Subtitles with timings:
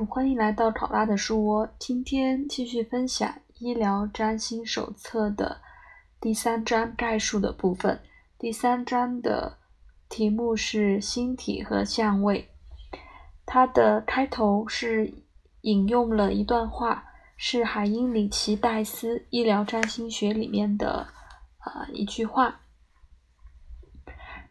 [0.00, 1.68] 欢迎来到考拉的书窝。
[1.78, 5.60] 今天继续分享《医疗占星手册》的
[6.18, 8.00] 第三章概述的部分。
[8.38, 9.58] 第三章的
[10.08, 12.48] 题目是星体和相位。
[13.44, 15.12] 它的开头是
[15.60, 17.04] 引用了一段话，
[17.36, 21.06] 是海因里奇·戴斯《医疗占星学》里面的
[21.66, 22.62] 呃一句话。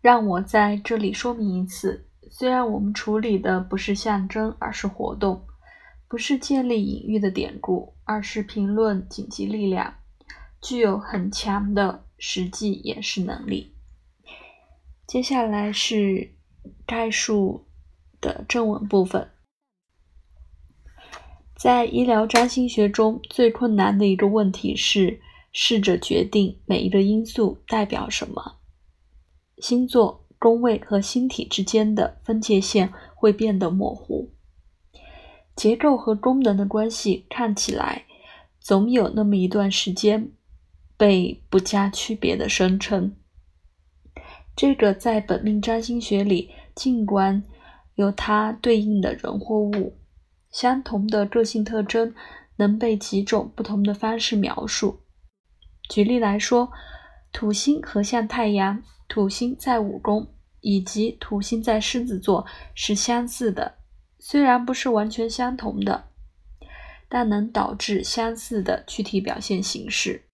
[0.00, 2.07] 让我在这里说明一次。
[2.30, 5.46] 虽然我们处理的不是象征，而是活动；
[6.06, 9.94] 不是建立隐喻的典故，而是评论紧急力量，
[10.60, 13.74] 具有很强的实际演示能力。
[15.06, 16.34] 接下来是
[16.86, 17.66] 概述
[18.20, 19.30] 的正文部分。
[21.56, 25.20] 在医疗占星学中最困难的一个问题是，
[25.50, 28.58] 试着决定每一个因素代表什么。
[29.56, 30.27] 星座。
[30.38, 34.30] 宫位和星体之间的分界线会变得模糊，
[35.56, 38.04] 结构和功能的关系看起来
[38.60, 40.30] 总有那么一段时间
[40.96, 43.16] 被不加区别的生成。
[44.54, 47.42] 这个在本命占星学里，尽管
[47.96, 49.96] 有它对应的人或物，
[50.50, 52.14] 相同的个性特征
[52.56, 55.00] 能被几种不同的方式描述。
[55.88, 56.70] 举例来说，
[57.32, 58.82] 土星合向太阳。
[59.08, 60.28] 土星在五宫
[60.60, 63.78] 以及土星在狮子座是相似的，
[64.18, 66.08] 虽然不是完全相同的，
[67.08, 70.24] 但能导致相似的具体表现形式。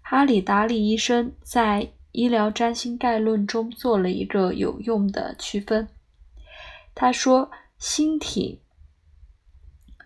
[0.00, 5.88] 哈里达利医生在《医疗占星概论》中做了一个有用的区分。
[6.94, 8.60] 他说：“星体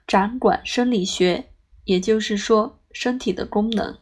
[0.07, 1.47] 掌管生理学，
[1.85, 3.99] 也就是说身体的功能。”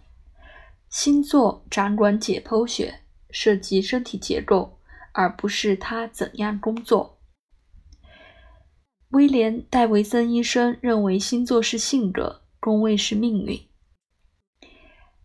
[0.95, 4.79] 星座掌管解剖学，涉及身体结构，
[5.11, 7.19] 而不是它怎样工作。
[9.09, 13.61] 威廉·戴维森医生认为星座是性格，宫位是命运。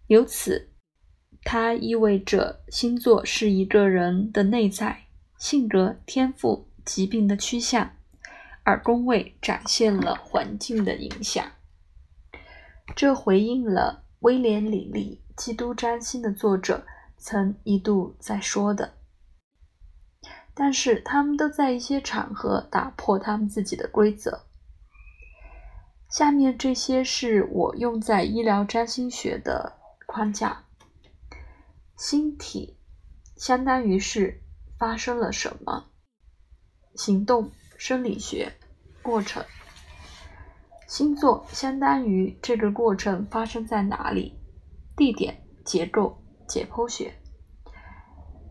[0.08, 0.72] 由此，
[1.44, 5.06] 它意味着星座是一个人的内在
[5.38, 7.96] 性格、天赋、疾病的趋向，
[8.64, 11.46] 而宫位展现了环境的影响。
[12.96, 15.22] 这回应了威廉·李利。
[15.42, 16.86] 《基督占星》的作者
[17.18, 18.94] 曾一度在说的，
[20.54, 24.46] 但是他们都在一些场合打破他们自己的规则。
[26.10, 30.66] 下面这些是我用在医疗占星学的框架：
[31.96, 32.78] 星体
[33.38, 34.42] 相当于是
[34.78, 35.92] 发生了什么
[36.96, 38.52] 行动、生理学
[39.02, 39.44] 过程；
[40.90, 44.40] 星座相当于这个过程发生在哪里。
[44.98, 46.18] 地点、结构、
[46.48, 47.14] 解剖学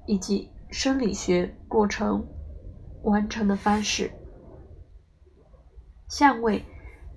[0.07, 2.25] 以及生理学过程
[3.03, 4.13] 完成的方式。
[6.09, 6.65] 相位，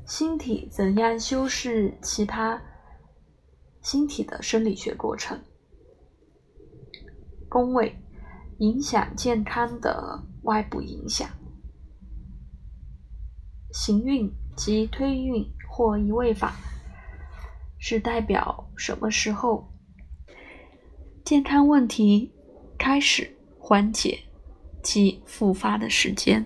[0.07, 2.59] 星体怎样修饰其他
[3.79, 5.39] 星体的生理学过程。
[7.47, 7.95] 宫位，
[8.57, 11.29] 影响健康的外部影响。
[13.71, 16.55] 行运及推运或移位法。
[17.83, 19.67] 是代表什么时候
[21.25, 22.31] 健康问题
[22.77, 24.19] 开始缓解
[24.83, 26.45] 及复发的时间。